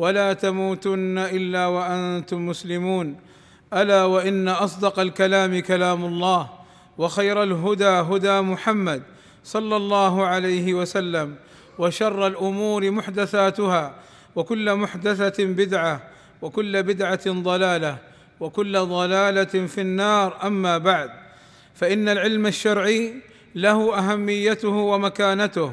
[0.00, 3.16] ولا تموتن إلا وأنتم مسلمون.
[3.68, 6.48] ألا وإن أصدق الكلام كلام الله
[6.98, 9.02] وخير الهدى هدى محمد
[9.44, 11.36] صلى الله عليه وسلم
[11.78, 13.94] وشر الأمور محدثاتها
[14.36, 16.02] وكل محدثة بدعة
[16.42, 17.96] وكل بدعة ضلالة
[18.40, 20.28] وكل ضلالة في النار.
[20.46, 21.10] أما بعد
[21.74, 23.14] فإن العلم الشرعي
[23.54, 25.72] له أهميته ومكانته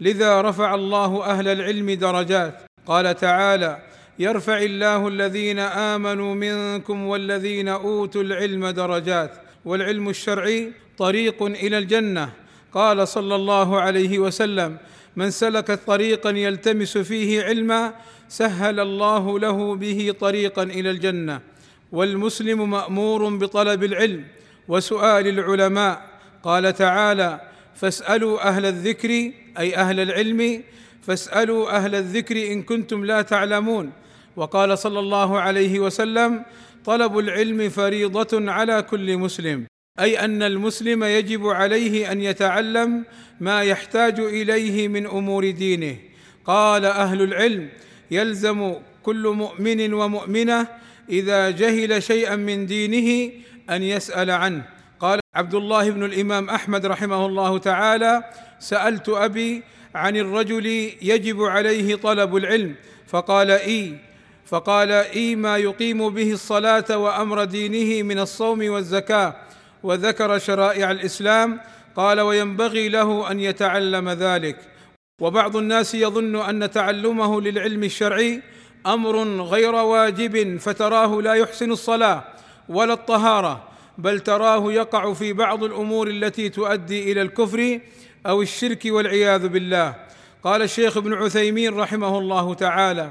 [0.00, 2.67] لذا رفع الله أهل العلم درجات.
[2.88, 3.82] قال تعالى
[4.18, 9.32] يرفع الله الذين آمنوا منكم والذين أوتوا العلم درجات
[9.64, 12.32] والعلم الشرعي طريق إلى الجنة.
[12.72, 14.76] قال صلى الله عليه وسلم
[15.16, 17.94] من سلك طريقا يلتمس فيه علما
[18.28, 21.40] سهل الله له به طريقا إلى الجنة.
[21.92, 24.24] والمسلم مأمور بطلب العلم
[24.68, 26.02] وسؤال العلماء.
[26.42, 27.40] قال تعالى
[27.74, 30.62] فاسألوا أهل الذكر أي أهل العلم
[31.02, 33.92] فاسألوا أهل الذكر إن كنتم لا تعلمون.
[34.36, 36.42] وقال صلى الله عليه وسلم
[36.84, 39.66] طلب العلم فريضة على كل مسلم
[40.00, 43.04] أي أن المسلم يجب عليه أن يتعلم
[43.40, 45.96] ما يحتاج إليه من أمور دينه.
[46.44, 47.68] قال أهل العلم
[48.10, 50.66] يلزم كل مؤمن ومؤمنة
[51.08, 53.32] إذا جهل شيئا من دينه
[53.70, 54.77] أن يسأل عنه.
[55.38, 58.24] عبد الله بن الإمام أحمد رحمه الله تعالى
[58.58, 59.62] سألت أبي
[59.94, 60.66] عن الرجل
[61.02, 62.74] يجب عليه طلب العلم
[63.06, 63.94] فقال إي
[64.46, 69.36] فقال إي ما يقيم به الصلاة وأمر دينه من الصوم والزكاة
[69.82, 71.60] وذكر شرائع الإسلام
[71.96, 74.56] قال وينبغي له أن يتعلم ذلك.
[75.20, 78.42] وبعض الناس يظن أن تعلمه للعلم الشرعي
[78.86, 82.24] أمر غير واجب فتراه لا يحسن الصلاة
[82.68, 83.67] ولا الطهارة.
[83.98, 87.80] بل تراه يقع في بعض الأمور التي تؤدي إلى الكفر
[88.26, 89.94] أو الشرك والعياذ بالله.
[90.44, 93.10] قال الشيخ ابن عثيمين رحمه الله تعالى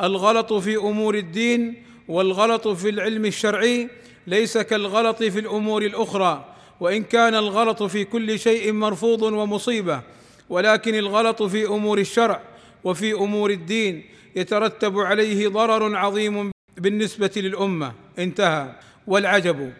[0.00, 3.88] الغلط في أمور الدين والغلط في العلم الشرعي
[4.26, 6.44] ليس كالغلط في الأمور الأخرى
[6.80, 10.00] وإن كان الغلط في كل شيء مرفوض ومصيبة
[10.48, 12.40] ولكن الغلط في أمور الشرع
[12.84, 14.04] وفي أمور الدين
[14.36, 17.92] يترتب عليه ضرر عظيم بالنسبة للأمة.
[18.18, 18.72] انتهى.
[19.06, 19.72] والعجب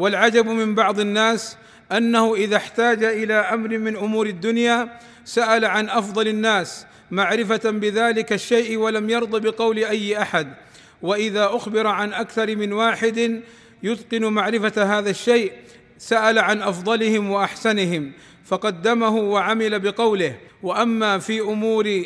[0.00, 1.56] والعجب من بعض الناس
[1.92, 8.76] أنه إذا احتاج إلى أمر من أمور الدنيا سأل عن أفضل الناس معرفة بذلك الشيء
[8.76, 10.54] ولم يرض بقول أي أحد.
[11.02, 13.42] وإذا أخبر عن أكثر من واحد
[13.82, 15.52] يتقن معرفة هذا الشيء
[15.98, 18.12] سأل عن أفضلهم وأحسنهم
[18.44, 20.36] فقدمه وعمل بقوله.
[20.62, 22.04] وأما في أمور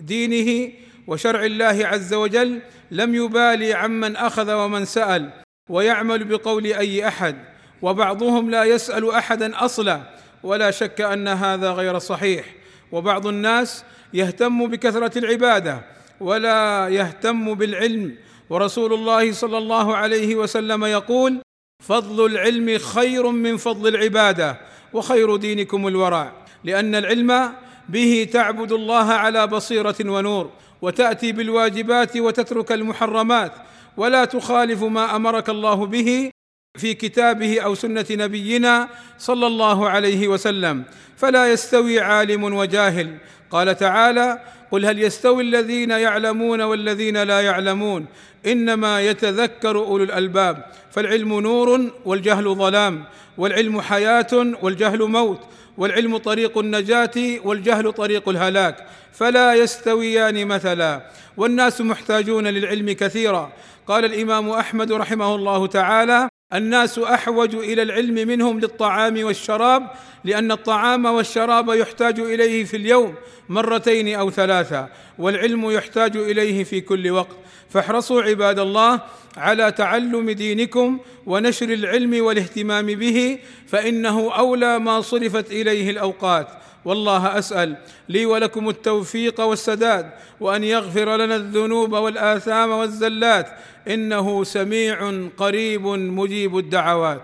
[0.00, 0.72] دينه
[1.06, 2.60] وشرع الله عز وجل
[2.90, 5.45] لم يبالي عمن أخذ ومن سأل.
[5.68, 7.36] ويعمل بقول أي أحد
[7.82, 10.00] وبعضهم لا يسأل أحدا أصلا
[10.42, 12.44] ولا شك أن هذا غير صحيح.
[12.92, 13.84] وبعض الناس
[14.14, 15.80] يهتم بكثرة العبادة
[16.20, 18.14] ولا يهتم بالعلم.
[18.50, 21.38] ورسول الله صلى الله عليه وسلم يقول
[21.84, 24.60] فضل العلم خير من فضل العبادة
[24.92, 26.32] وخير دينكم الورع.
[26.64, 27.52] لأن العلم
[27.88, 30.50] به تعبد الله على بصيرة ونور
[30.82, 33.52] وتأتي بالواجبات وتترك المحرمات
[33.96, 36.30] ولا تخالف ما أمرك الله به
[36.78, 38.88] في كتابه أو سنة نبينا
[39.18, 40.84] صلى الله عليه وسلم
[41.16, 43.16] فلا يستوي عالم وجاهل.
[43.50, 48.06] قال تعالى قل هل يستوي الذين يعلمون والذين لا يعلمون؟
[48.46, 53.04] إنما يتذكر أولو الألباب فالعلم نور والجهل ظلام
[53.38, 55.40] والعلم حياة والجهل موت
[55.78, 58.86] والعلم طريق النجاة والجهل طريق الهلاك.
[59.12, 63.52] فلا يستويان مثلا والناس محتاجون للعلم كثيرا.
[63.86, 69.90] قال الإمام أحمد رحمه الله تعالى الناس أحوج إلى العلم منهم للطعام والشراب
[70.24, 73.14] لأن الطعام والشراب يحتاج إليه في اليوم
[73.48, 74.88] مرتين أو ثلاثة
[75.18, 77.36] والعلم يحتاج إليه في كل وقت.
[77.70, 79.00] فاحرصوا عباد الله
[79.36, 86.48] على تعلم دينكم ونشر العلم والاهتمام به فإنه أولى ما صرفت إليه الأوقات.
[86.86, 87.76] والله أسأل
[88.08, 90.10] لي ولكم التوفيق والسداد
[90.40, 93.46] وأن يغفر لنا الذنوب والآثام والزلات
[93.88, 97.22] إنه سميع قريب مجيب الدعوات.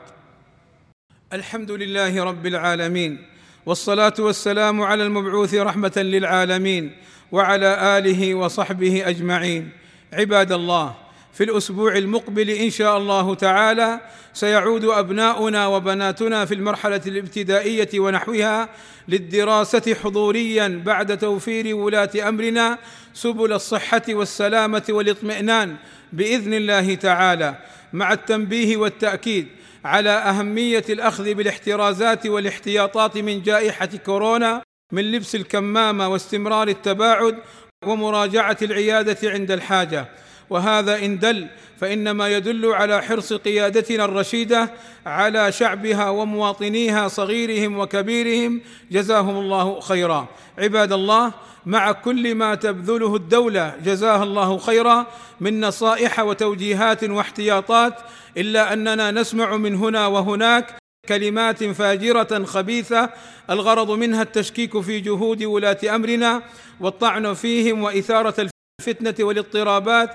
[1.32, 3.26] الحمد لله رب العالمين
[3.66, 6.92] والصلاة والسلام على المبعوث رحمة للعالمين
[7.32, 9.70] وعلى آله وصحبه أجمعين.
[10.12, 10.94] عباد الله
[11.32, 14.00] في الأسبوع المقبل إن شاء الله تعالى
[14.34, 18.68] سيعود أبناؤنا وبناتنا في المرحلة الابتدائية ونحوها
[19.08, 22.78] للدراسة حضوريا بعد توفير ولاة أمرنا
[23.14, 25.76] سبل الصحة والسلامة والاطمئنان
[26.12, 27.54] بإذن الله تعالى
[27.92, 29.48] مع التنبيه والتأكيد
[29.84, 34.62] على أهمية الأخذ بالاحترازات والاحتياطات من جائحة كورونا
[34.92, 37.38] من لبس الكمامة واستمرار التباعد
[37.86, 40.08] ومراجعة العيادة عند الحاجة.
[40.52, 41.46] وهذا إن دل
[41.80, 44.70] فإنما يدل على حرص قيادتنا الرشيدة
[45.06, 48.60] على شعبها ومواطنيها صغيرهم وكبيرهم.
[48.90, 50.26] جزاهم الله خيرا.
[50.58, 51.32] عباد الله
[51.66, 55.06] مع كل ما تبذله الدولة جزاها الله خيرا
[55.40, 57.94] من نصائح وتوجيهات واحتياطات
[58.36, 60.74] إلا أننا نسمع من هنا وهناك
[61.08, 63.10] كلمات فاجرة خبيثة
[63.50, 66.42] الغرض منها التشكيك في جهود ولاة أمرنا
[66.80, 68.48] والطعن فيهم وإثارة
[68.80, 70.10] الفتنة والاضطرابات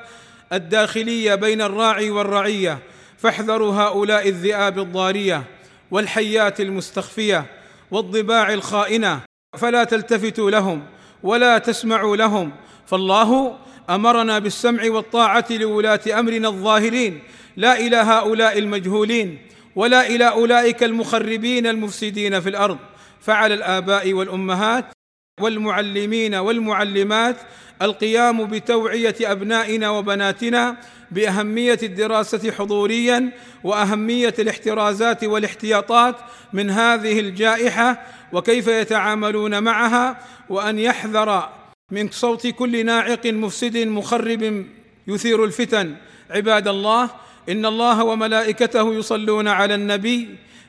[0.53, 2.79] الداخلية بين الراعي والرعية
[3.17, 5.43] فاحذروا هؤلاء الذئاب الضارية
[5.91, 7.45] والحيات المستخفية
[7.91, 9.21] والضباع الخائنة
[9.57, 10.85] فلا تلتفتوا لهم
[11.23, 12.51] ولا تسمعوا لهم
[12.85, 13.57] فالله
[13.89, 17.19] أمرنا بالسمع والطاعة لولاة أمرنا الظاهرين
[17.57, 19.37] لا إلى هؤلاء المجهولين
[19.75, 22.77] ولا إلى أولئك المخربين المفسدين في الأرض
[23.21, 24.96] فعلى الآباء والأمهات
[25.41, 27.35] والمعلمين والمعلمات
[27.81, 30.77] القيام بتوعية أبنائنا وبناتنا
[31.11, 33.31] بأهمية الدراسة حضوريا
[33.63, 36.15] وأهمية الاحترازات والاحتياطات
[36.53, 38.01] من هذه الجائحة
[38.33, 40.17] وكيف يتعاملون معها
[40.49, 41.49] وأن يحذر
[41.91, 44.65] من صوت كل ناعق مفسد مخرب
[45.07, 45.95] يثير الفتن.
[46.29, 47.09] عباد الله
[47.49, 50.35] إن الله وملائكته يصلون على النبي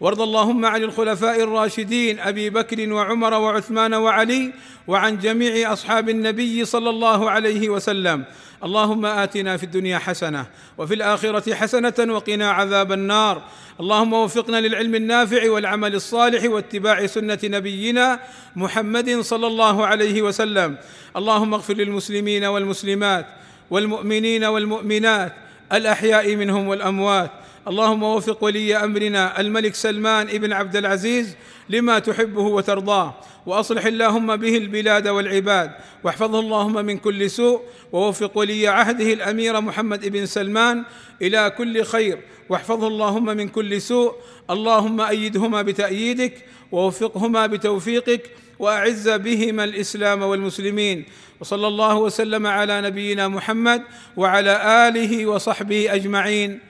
[0.00, 4.52] وارض اللهم عن الخلفاء الراشدين أبي بكر وعمر وعثمان وعلي
[4.88, 8.24] وعن جميع أصحاب النبي صلى الله عليه وسلم.
[8.64, 10.46] اللهم آتنا في الدنيا حسنة
[10.78, 13.42] وفي الآخرة حسنة وقنا عذاب النار.
[13.80, 18.20] اللهم وفقنا للعلم النافع والعمل الصالح واتباع سنة نبينا
[18.56, 20.76] محمد صلى الله عليه وسلم.
[21.16, 23.26] اللهم اغفر للمسلمين والمسلمات
[23.70, 25.32] والمؤمنين والمؤمنات
[25.72, 27.30] الأحياء منهم والأموات.
[27.68, 31.36] اللهم وفق ولي أمرنا الملك سلمان ابن عبد العزيز
[31.68, 33.14] لما تحبه وترضاه
[33.46, 35.70] وأصلح اللهم به البلاد والعباد
[36.04, 37.60] واحفظه اللهم من كل سوء
[37.92, 40.84] ووفق ولي عهده الأمير محمد بن سلمان
[41.22, 42.18] إلى كل خير
[42.48, 44.14] واحفظه اللهم من كل سوء.
[44.50, 46.34] اللهم أيدهما بتأييدك
[46.72, 51.04] ووفقهما بتوفيقك وأعز بهما الإسلام والمسلمين.
[51.40, 53.82] وصلى الله وسلم على نبينا محمد
[54.16, 56.69] وعلى آله وصحبه أجمعين.